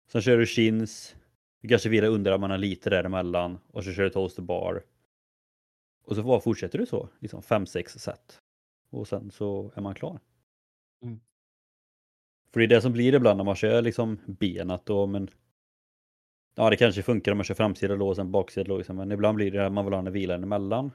[0.09, 1.17] sen kör du chins,
[1.61, 4.83] du kanske vilar underarmarna lite däremellan och så kör du toast och bar.
[6.05, 8.41] Och så bara fortsätter du så, liksom 5-6 set.
[8.91, 10.21] Och sen så är man klar.
[11.03, 11.21] Mm.
[12.53, 15.29] För det är det som blir ibland när man kör liksom benat då, men
[16.55, 19.37] Ja det kanske funkar om man kör framsida lås och sen baksida lås, men ibland
[19.37, 20.91] blir det att man vill ha en vila emellan.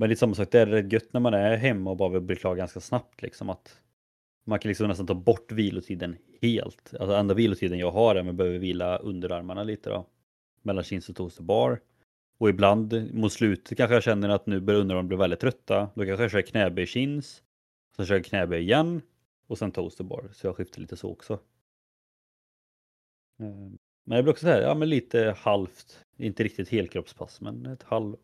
[0.00, 2.20] Men lite samma sak, det är rätt gött när man är hemma och bara vill
[2.20, 3.80] bli klar ganska snabbt liksom att
[4.46, 6.94] man kan liksom nästan ta bort vilotiden helt.
[7.00, 10.06] Alltså enda vilotiden jag har är att man behöver vila underarmarna lite då.
[10.62, 11.80] Mellan chins och toast och bar.
[12.38, 15.90] Och ibland mot slutet kanske jag känner att nu börjar underarmarna bli väldigt trötta.
[15.94, 17.42] Då kanske jag kör knäböj chins.
[17.96, 19.02] Sen kör jag knäböj igen.
[19.46, 20.28] Och sen toast och bar.
[20.32, 21.32] Så jag skiftar lite så också.
[23.40, 23.48] Eh,
[24.04, 27.82] men det blir också så här, ja men lite halvt, inte riktigt helkroppspass men ett
[27.82, 28.16] halv,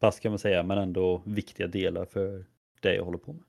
[0.00, 2.46] halvkroppspass kan man säga men ändå viktiga delar för
[2.80, 3.44] det jag håller på med.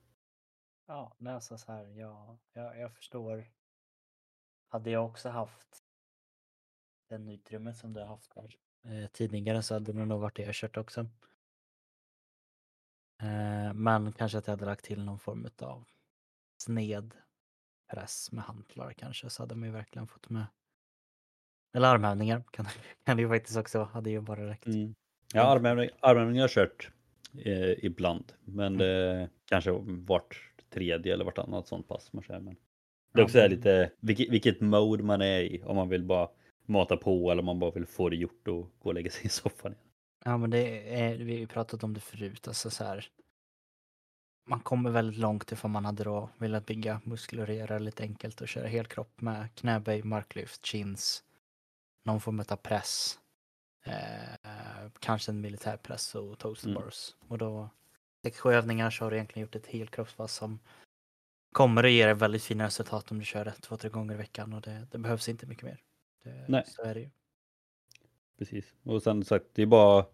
[0.88, 3.48] Ja, nej, alltså så här, ja, jag, jag förstår.
[4.72, 5.84] Hade jag också haft
[7.10, 10.44] den utrymmet som du har haft där eh, tidigare så hade det nog varit det
[10.44, 11.02] jag kört också.
[13.22, 15.86] Eh, men kanske att jag hade lagt till någon form av
[16.62, 17.14] sned
[17.90, 20.46] press med hantlar kanske så hade man ju verkligen fått med.
[21.74, 22.66] Eller armhävningar kan,
[23.06, 24.68] kan det ju faktiskt också hade ju bara räckt.
[24.68, 24.96] Mm.
[25.34, 26.90] Ja, armhävningar armhävning har jag kört
[27.46, 32.40] eh, ibland, men det kanske vart tredje eller vartannat sånt pass man kör.
[32.40, 32.56] Men
[33.14, 36.30] det är också men- lite vilket, vilket mode man är i, om man vill bara
[36.66, 39.26] mata på eller om man bara vill få det gjort och gå och lägga sig
[39.26, 39.72] i soffan.
[39.72, 39.84] igen.
[40.26, 43.08] Ja men det är, vi har pratat om det förut, alltså så här.
[44.48, 47.02] Man kommer väldigt långt ifall man hade då velat bygga
[47.70, 51.24] det lite enkelt och köra helkropp med knäböj, marklyft, chins,
[52.06, 53.20] någon form av press.
[53.86, 54.34] Eh,
[55.00, 56.82] kanske en militärpress och toaster Mm.
[56.84, 57.16] bars.
[57.28, 57.70] Och då,
[58.24, 60.60] 6-7 övningar så har du egentligen gjort ett helkroppspass som
[61.52, 64.18] kommer att ge dig väldigt fina resultat om du kör det två, tre gånger i
[64.18, 65.82] veckan och det, det behövs inte mycket mer.
[66.24, 66.64] Det, Nej.
[66.68, 67.10] Så är det ju.
[68.38, 68.74] Precis.
[68.84, 70.06] Och sen sagt, det är bara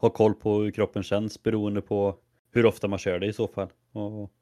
[0.00, 2.18] ha koll på hur kroppen känns beroende på
[2.50, 3.68] hur ofta man kör det i så fall.
[3.92, 4.32] Och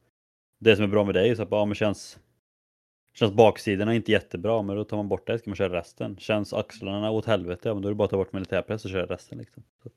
[0.58, 2.18] det som är bra med det är så att bara, ja, men känns,
[3.18, 6.16] känns baksidorna inte jättebra, men då tar man bort det ska man köra resten.
[6.18, 8.90] Känns axlarna åt helvete, ja, men då är det bara att ta bort militärpress och
[8.90, 9.38] köra resten.
[9.38, 9.62] Liksom.
[9.82, 9.94] Så, att-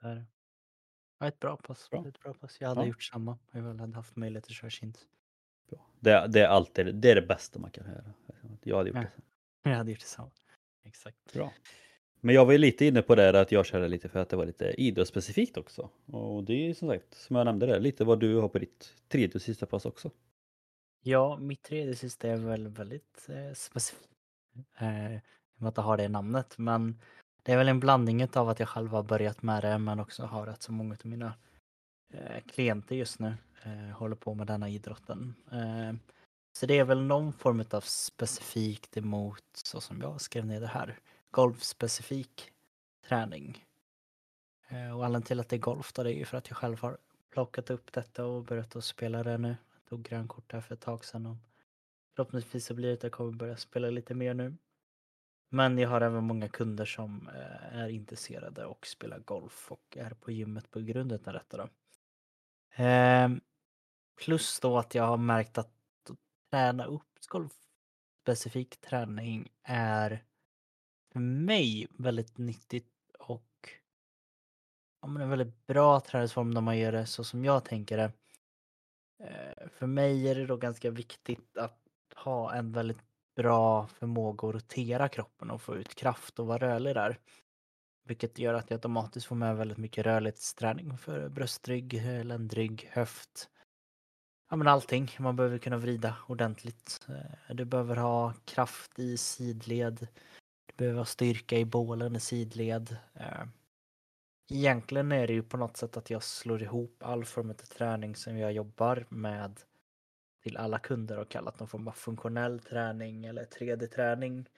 [0.00, 0.24] Det är det.
[1.18, 1.90] Ja, ett bra pass.
[1.90, 2.08] Bra.
[2.08, 2.56] Ett bra pass.
[2.60, 2.86] Jag hade Ja.
[2.86, 3.38] gjort samma.
[3.52, 4.70] Jag väl hade haft möjlighet att köra
[5.70, 5.86] bra.
[6.00, 8.12] Det, det är alltid det, är det bästa man kan göra.
[8.62, 9.02] Jag hade gjort Ja.
[9.02, 9.10] det.
[9.70, 10.30] Jag hade gjort detsamma.
[10.84, 11.32] Exakt.
[11.32, 11.52] Bra.
[12.20, 14.28] Men jag var ju lite inne på det där att jag körde lite för att
[14.28, 15.90] det var lite idrottsspecifikt också.
[16.06, 18.58] Och det är ju som sagt, som jag nämnde där, lite vad du har på
[18.58, 20.10] ditt tredje och sista pass också.
[21.02, 24.08] Ja, mitt tredje sista är väl väldigt eh, specifikt.
[24.78, 25.20] Eh, I
[25.56, 26.58] och med att jag har det namnet.
[26.58, 27.00] Men
[27.42, 30.24] det är väl en blandning av att jag själv har börjat med det men också
[30.24, 31.34] har rätt så många av mina
[32.12, 35.34] eh, klienter just nu eh, håller på med denna idrotten.
[35.52, 35.92] Eh,
[36.52, 40.66] så det är väl någon form av specifikt emot, så som jag skrev ner det
[40.66, 40.98] här,
[41.30, 42.52] golfspecifik
[43.08, 43.64] träning.
[44.68, 46.56] Eh, och anledningen till att det är golf då, det är ju för att jag
[46.56, 46.98] själv har
[47.30, 49.56] plockat upp detta och börjat att spela det nu.
[49.90, 51.36] Jag tog grönkort här för ett tag sedan och
[52.16, 54.56] förhoppningsvis så blir det att jag kommer börja spela lite mer nu.
[55.48, 60.10] Men jag har även många kunder som eh, är intresserade och spelar golf och är
[60.10, 61.68] på gymmet på grund av detta då.
[62.74, 63.40] Ehm,
[64.16, 65.74] plus då att jag har märkt att
[66.50, 70.24] träna upp golfspecifik träning är
[71.12, 73.70] för mig väldigt nyttigt och
[75.02, 78.12] ja, men en väldigt bra träningsform när man gör det så som jag tänker det.
[79.20, 81.78] Eh, för mig är det då ganska viktigt att
[82.16, 83.02] ha en väldigt
[83.36, 87.18] bra förmåga att rotera kroppen och få ut kraft och vara rörlig där.
[88.04, 93.50] Vilket gör att jag automatiskt får med väldigt mycket rörlighetsträning för bröstrygg, eh, ländrygg, höft.
[94.50, 95.10] Ja men allting.
[95.18, 97.06] Man behöver kunna vrida ordentligt.
[97.08, 100.08] Eh, du behöver ha kraft i sidled.
[100.66, 102.96] Du behöver ha styrka i bålen i sidled.
[104.52, 108.16] Egentligen är det ju på något sätt att jag slår ihop all form av träning
[108.16, 109.60] som jag jobbar med
[110.42, 114.48] till alla kunder och kallat någon form av funktionell träning eller 3D-träning.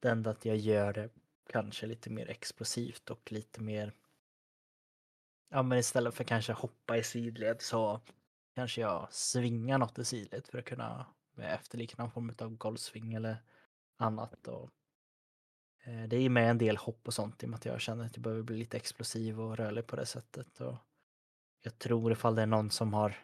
[0.00, 1.10] Det enda att jag gör det
[1.50, 3.92] kanske lite mer explosivt och lite mer
[5.48, 8.00] Ja men istället för kanske hoppa i sidled så
[8.54, 11.06] kanske jag svingar något i sidled för att kunna
[11.36, 13.36] efterlikna någon form av golfsving eller
[13.96, 14.48] annat.
[14.48, 14.70] Och,
[15.84, 18.04] Eh, det är med en del hopp och sånt i och med att jag känner
[18.04, 20.60] att jag behöver bli lite explosiv och rörlig på det sättet.
[20.60, 20.76] Och
[21.62, 23.16] jag tror ifall det är någon som har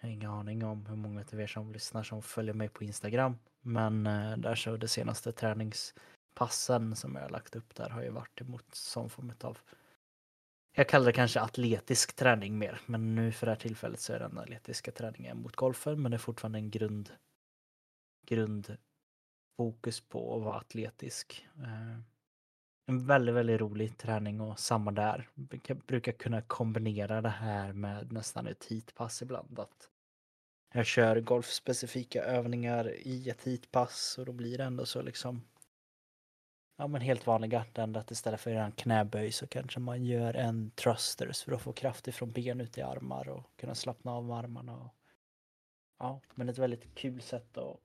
[0.00, 2.84] jag har ingen aning om hur många av er som lyssnar som följer mig på
[2.84, 3.38] Instagram.
[3.60, 8.10] Men eh, där så det senaste träningspassen som jag har lagt upp där har ju
[8.10, 9.58] varit emot sån form av
[10.74, 14.18] jag kallar det kanske atletisk träning mer, men nu för det här tillfället så är
[14.18, 17.10] den atletiska träningen mot golfen, men det är fortfarande en grund.
[18.26, 18.76] grund
[19.56, 21.46] fokus på att vara atletisk.
[21.58, 21.98] Eh,
[22.86, 25.28] en väldigt, väldigt rolig träning och samma där.
[25.66, 29.58] Jag brukar kunna kombinera det här med nästan ett heatpass ibland.
[29.58, 29.88] Att
[30.74, 35.42] jag kör golfspecifika övningar i ett heatpass och då blir det ändå så liksom
[36.76, 40.34] Ja men helt vanliga, det enda att istället för en knäböj så kanske man gör
[40.34, 44.24] en thrusters för att få kraft ifrån ben ut i armar och kunna slappna av
[44.24, 44.76] med armarna.
[44.76, 44.94] Och...
[45.98, 47.80] Ja, men ett väldigt kul sätt att,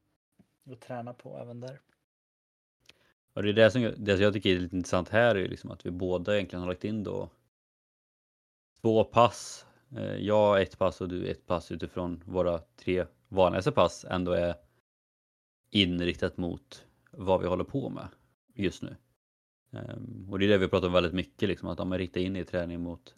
[0.71, 1.80] att träna på även där.
[3.34, 5.39] Och det är det som, jag- det som jag tycker är lite intressant här är
[5.39, 7.30] ju liksom att vi båda egentligen har lagt in då
[8.82, 9.65] två pass.
[9.97, 14.56] Eh, jag ett pass och du ett pass utifrån våra tre vanligaste pass ändå är
[15.69, 18.08] inriktat mot vad vi håller på med
[18.53, 18.95] just nu.
[19.71, 22.21] Ehm, och det är det vi pratar om väldigt mycket, liksom, att om man riktar
[22.21, 23.15] in i träning mot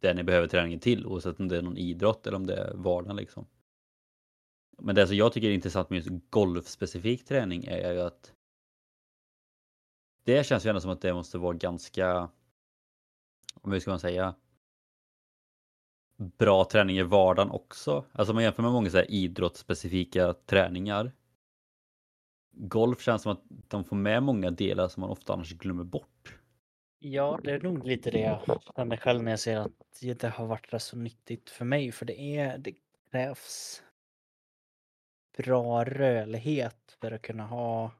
[0.00, 2.74] det ni behöver träningen till oavsett om det är någon idrott eller om det är
[2.74, 3.16] vardagen.
[3.16, 3.46] Liksom.
[4.78, 8.32] Men det som jag tycker är intressant med just golfspecifik träning är ju att
[10.24, 12.30] det känns ju ändå som att det måste vara ganska,
[13.54, 14.34] om hur ska man säga,
[16.16, 18.04] bra träning i vardagen också.
[18.12, 21.12] Alltså om man jämför med många så här idrottsspecifika träningar.
[22.52, 26.38] Golf känns som att de får med många delar som man ofta annars glömmer bort.
[26.98, 30.46] Ja, det är nog lite det jag känner själv när jag ser att det har
[30.46, 31.92] varit rätt så nyttigt för mig.
[31.92, 32.74] För det, är, det
[33.10, 33.82] krävs
[35.36, 37.92] bra rörlighet för att kunna ha,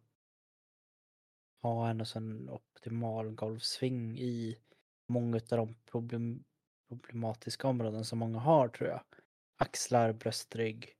[1.62, 4.58] ha en sån optimal golfsving i
[5.06, 6.44] många av de problem,
[6.88, 9.00] problematiska områden som många har tror jag.
[9.56, 10.96] Axlar, bröstrygg,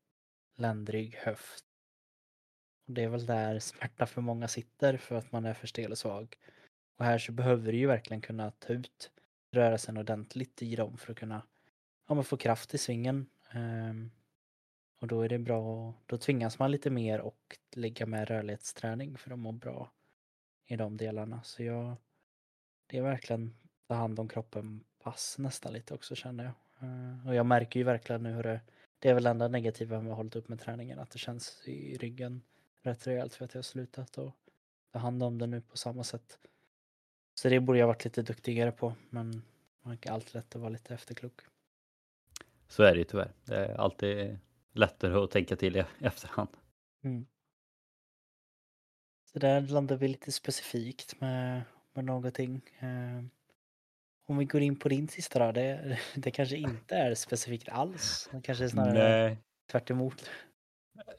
[0.55, 1.64] ländrygg, höft.
[2.87, 5.90] Och det är väl där smärta för många sitter för att man är för stel
[5.90, 6.37] och svag.
[6.97, 9.11] Och här så behöver du ju verkligen kunna ta ut
[9.53, 11.42] rörelsen ordentligt i dem för att kunna
[12.09, 13.27] ja, få kraft i svingen.
[13.55, 14.11] Um,
[15.05, 19.31] och då är det bra, då tvingas man lite mer och lägga med rörlighetsträning för
[19.31, 19.90] att må bra
[20.67, 21.43] i de delarna.
[21.43, 21.97] Så jag,
[22.87, 23.55] det är verkligen
[23.88, 26.53] ta hand om kroppen pass nästan lite också känner jag.
[26.88, 28.61] Eh, och jag märker ju verkligen nu hur det,
[28.99, 31.97] det är väl enda negativa med att hållit upp med träningen, att det känns i
[31.97, 32.43] ryggen
[32.83, 34.33] rätt rejält för att jag har slutat och
[34.93, 36.38] ta hand om det nu på samma sätt.
[37.35, 39.43] Så det borde jag varit lite duktigare på, men
[39.83, 41.40] man kan alltid lätt att vara lite efterklok.
[42.69, 43.33] Så är det ju tyvärr.
[43.45, 44.38] Det är alltid
[44.74, 46.48] lättare att tänka till i efterhand.
[47.04, 47.26] Mm.
[49.32, 52.62] Så där landar vi lite specifikt med, med någonting.
[52.78, 53.24] Eh,
[54.26, 58.28] om vi går in på din sista då, det, det kanske inte är specifikt alls.
[58.32, 59.38] Det kanske är snarare Nej.
[59.72, 60.30] tvärt emot.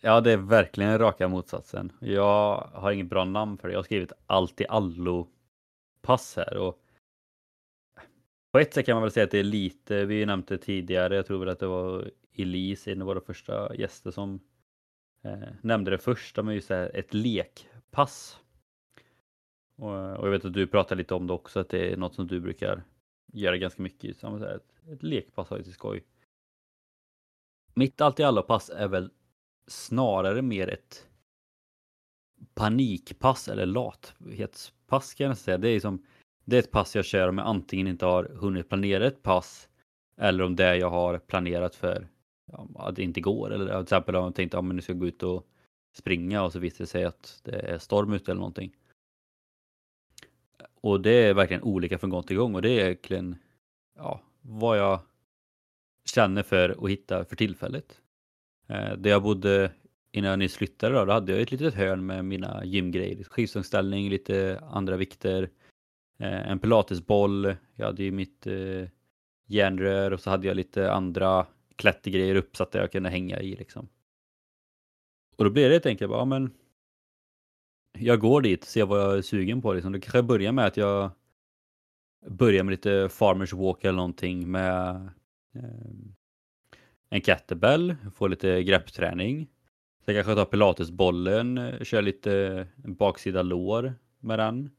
[0.01, 1.91] Ja, det är verkligen raka motsatsen.
[1.99, 3.73] Jag har inget bra namn för det.
[3.73, 5.27] Jag har skrivit allt i allo
[6.01, 6.81] pass här och
[8.51, 11.15] på ett sätt kan man väl säga att det är lite, vi nämnde det tidigare,
[11.15, 14.39] jag tror väl att det var Elise, en av våra första gäster som
[15.21, 18.39] eh, nämnde det första med just här, ett lekpass.
[19.76, 21.98] Och, eh, och, jag vet att du pratar lite om det också, att det är
[21.98, 22.84] något som du brukar
[23.34, 24.17] göra ganska mycket.
[24.17, 26.04] Så här, ett, ett lekpass har ju till skoj.
[27.74, 29.12] Mitt allt i alla pass är väl
[29.67, 31.08] snarare mer ett
[32.54, 35.58] panikpass eller lathetspass kan jag säga.
[35.58, 36.06] Det är som
[36.45, 39.69] det är ett pass jag kör om jag antingen inte har hunnit planera ett pass
[40.17, 42.08] eller om det jag har planerat för
[42.75, 43.53] att det inte går.
[43.53, 45.47] Eller till exempel om man tänkt att ja, nu ska jag gå ut och
[45.93, 48.75] springa och så visar det sig att det är storm ute eller någonting.
[50.81, 53.36] Och det är verkligen olika från gång till gång och det är egentligen
[53.95, 54.99] ja, vad jag
[56.05, 58.01] känner för att hitta för tillfället.
[58.67, 59.71] Eh, där jag bodde
[60.12, 63.23] innan jag nyss flyttade då, då hade jag ett litet hörn med mina gymgrejer.
[63.23, 65.49] Skivstångsställning, lite andra vikter,
[66.19, 68.89] eh, en pilatesboll, jag hade ju mitt eh,
[69.45, 73.88] järnrör och så hade jag lite andra klättergrejer uppsatta jag kunde hänga i liksom.
[75.35, 76.51] Och då blir det helt enkelt bara, ja, men
[77.97, 79.91] jag går dit och ser vad jag är sugen på liksom.
[79.91, 81.11] Då kanske jag börjar med att jag
[82.27, 84.95] börjar med lite farmers walk eller någonting med
[85.55, 85.63] eh,
[87.09, 89.47] en kettlebell, får lite greppträning.
[90.05, 94.69] Sen kanske jag tar pilatesbollen, kör lite baksida lår med den.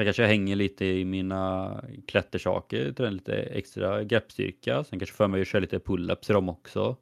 [0.00, 4.84] Sen kanske jag hänger lite i mina klättersaker, tränar lite extra greppstyrka.
[4.84, 6.96] Sen kanske för mig att köra lite pull-ups i dem också.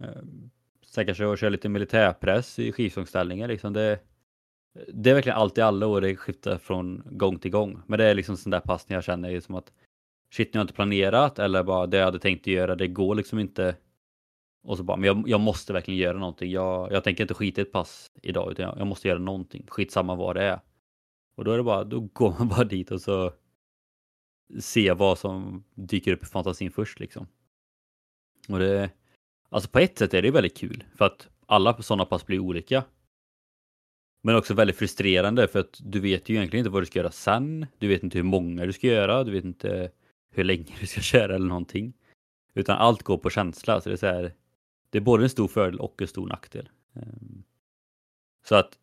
[0.00, 0.50] Ehm,
[0.86, 3.48] sen kanske jag kör lite militärpress i skivstångsställningar.
[3.48, 3.98] Liksom det,
[4.92, 7.82] det är verkligen allt i alla och det skiftar från gång till gång.
[7.86, 9.72] Men det är liksom sån där passning jag känner som att
[10.34, 13.14] shit, nu har jag inte planerat eller bara det jag hade tänkt göra, det går
[13.14, 13.76] liksom inte.
[14.64, 16.50] Och så bara, men jag, jag måste verkligen göra någonting.
[16.50, 19.66] Jag, jag tänker inte skita i ett pass idag, utan jag, jag måste göra någonting.
[19.68, 20.60] Skitsamma vad det är.
[21.34, 23.32] Och då är det bara, då går man bara dit och så
[24.60, 27.26] ser vad som dyker upp i fantasin först liksom.
[28.48, 28.90] Och det,
[29.48, 32.84] alltså på ett sätt är det väldigt kul för att alla sådana pass blir olika.
[34.22, 37.10] Men också väldigt frustrerande för att du vet ju egentligen inte vad du ska göra
[37.10, 37.66] sen.
[37.78, 39.90] Du vet inte hur många du ska göra, du vet inte
[40.30, 41.92] hur länge du ska köra eller någonting.
[42.54, 43.80] Utan allt går på känsla.
[43.80, 44.34] Så det är, så här,
[44.90, 46.68] det är både en stor fördel och en stor nackdel.
[46.94, 47.42] Ehm,
[48.44, 48.78] så att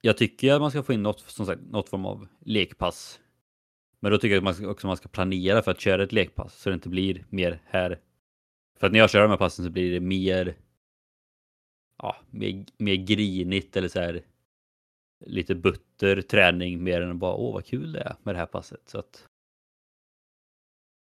[0.00, 3.20] jag tycker att man ska få in något, som sagt, något form av lekpass.
[4.00, 6.12] Men då tycker jag att man ska, också man ska planera för att köra ett
[6.12, 8.00] lekpass så det inte blir mer här.
[8.78, 10.56] För att när jag kör de här passen så blir det mer
[11.98, 14.22] ja, mer, mer grinigt eller så här
[15.26, 18.88] lite butter träning mer än bara åh vad kul det är med det här passet.
[18.88, 19.28] Så att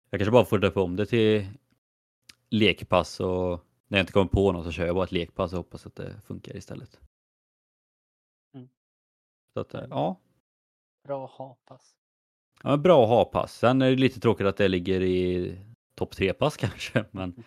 [0.10, 1.48] jag kanske bara får döpa om det till
[2.50, 5.58] lekpass och när jag inte kommer på något så kör jag bara ett lekpass och
[5.58, 7.00] hoppas att det funkar istället.
[9.56, 10.20] Så att, ja.
[11.04, 11.96] Bra ha-pass.
[12.64, 13.58] Ja, bra ha-pass.
[13.58, 15.58] Sen är det lite tråkigt att det ligger i
[15.96, 17.06] topp tre pass kanske.
[17.12, 17.44] Men,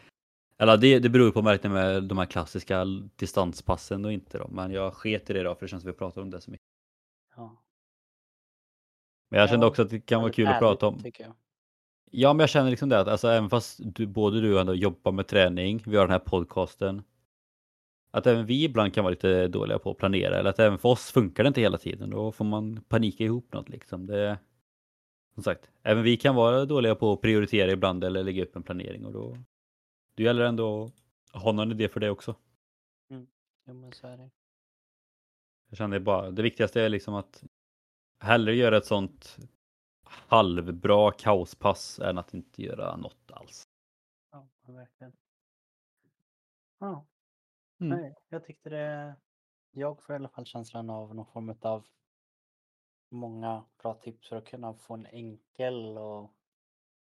[0.59, 2.84] eller det, det beror på märkningen med de här klassiska
[3.16, 4.48] distanspassen och inte då.
[4.48, 6.50] Men jag sket i det då för det känns som vi pratar om det så
[6.50, 6.66] mycket.
[7.36, 7.62] Ja.
[9.30, 11.02] Men jag kände också att det kan vara kul att prata om.
[12.11, 14.76] Ja, men jag känner liksom det att alltså, även fast du, både du och jag
[14.76, 17.02] jobbar med träning, vi har den här podcasten.
[18.11, 20.88] Att även vi ibland kan vara lite dåliga på att planera eller att även för
[20.88, 22.11] oss funkar det inte hela tiden.
[22.11, 24.06] Då får man panika ihop något liksom.
[24.06, 24.38] Det,
[25.34, 28.62] som sagt, även vi kan vara dåliga på att prioritera ibland eller lägga upp en
[28.62, 29.38] planering och då
[30.14, 30.90] det gäller ändå
[31.32, 32.34] att ha någon idé för det också.
[33.09, 33.26] Jo,
[33.64, 34.30] men så är det.
[35.68, 37.44] Jag känner bara, det viktigaste är liksom att
[38.18, 39.38] hellre göra ett sånt
[40.04, 43.68] halvbra kaospass än att inte göra något alls.
[44.32, 45.12] Ja, verkligen.
[46.78, 47.06] Ja,
[47.80, 48.00] Mm.
[48.00, 49.16] nej, jag tyckte det.
[49.70, 51.86] Jag får i alla fall känslan av någon form av
[53.10, 56.34] många bra tips för att kunna få en enkel och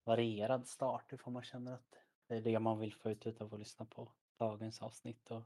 [0.04, 1.96] varierad start ifall man känner att
[2.28, 5.44] det är det man vill få ut utav att lyssna på dagens avsnitt och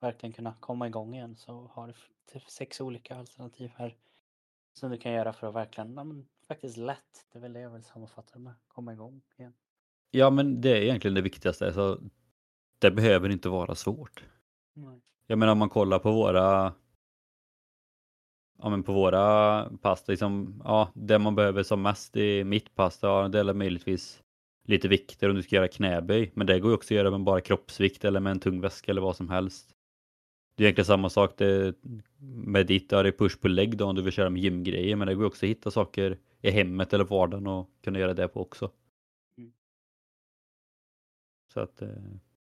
[0.00, 3.96] verkligen kunna komma igång igen så har du sex olika alternativ här
[4.72, 7.60] som du kan göra för att verkligen, ja, men, faktiskt lätt, det är väl det
[7.60, 9.54] jag vill sammanfatta det med, komma igång igen.
[10.10, 11.72] Ja, men det är egentligen det viktigaste.
[11.72, 12.00] Så
[12.78, 14.24] det behöver inte vara svårt.
[14.74, 15.00] Nej.
[15.26, 16.74] Jag menar om man kollar på våra
[18.58, 22.98] Ja men på våra pass, liksom, ja det man behöver som mest i mitt pass,
[23.02, 24.22] ja det är möjligtvis
[24.64, 26.30] lite vikter om du ska göra knäböj.
[26.34, 28.92] Men det går ju också att göra med bara kroppsvikt eller med en tung väska
[28.92, 29.74] eller vad som helst.
[30.56, 31.74] Det är egentligen samma sak det,
[32.18, 34.96] med ditt, ja det är push på lägg då om du vill köra med gymgrejer.
[34.96, 38.28] Men det går också att hitta saker i hemmet eller vardagen och kunna göra det
[38.28, 38.70] på också.
[39.38, 39.52] Mm.
[41.52, 41.88] Så att, eh,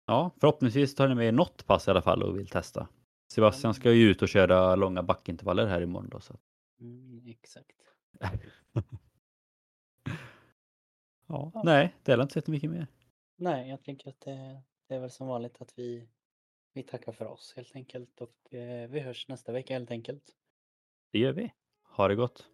[0.08, 2.88] ja förhoppningsvis tar ni med något pass i alla fall och vill testa.
[3.32, 6.20] Sebastian ska ju ut och köra långa backintervaller här imorgon då.
[6.20, 6.38] Så.
[6.80, 7.76] Mm, exakt.
[11.30, 11.62] Ja, Ja.
[11.66, 12.88] nej, det är inte så mycket mer.
[13.36, 16.10] Nej, jag tänker att det, det är väl som vanligt att vi,
[16.74, 20.24] vi tackar för oss helt enkelt och eh, vi hörs nästa vecka helt enkelt.
[21.12, 21.54] Det gör vi.
[21.84, 22.48] Ha det gott.